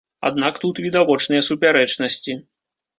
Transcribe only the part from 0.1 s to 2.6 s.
Аднак тут відавочныя супярэчнасці.